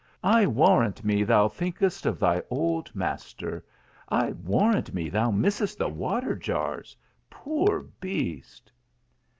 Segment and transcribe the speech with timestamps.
[0.23, 3.63] I warrant me thou think est of thy old master!
[4.09, 6.97] I warrant me thou missest the water jars:
[7.29, 8.71] poor beast